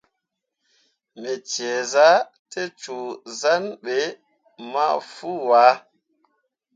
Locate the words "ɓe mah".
3.83-4.95